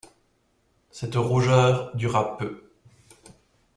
[0.89, 2.67] Cette rougeur dura peu.